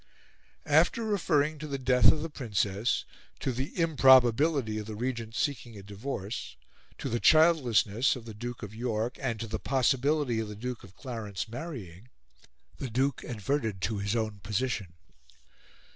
[0.65, 3.05] After referring to the death of the Princess,
[3.39, 6.57] to the improbability of the Regent's seeking a divorce,
[6.97, 10.83] to the childlessness of the Duke of York, and to the possibility of the Duke
[10.83, 12.09] of Clarence marrying,
[12.77, 14.93] the Duke adverted to his own position.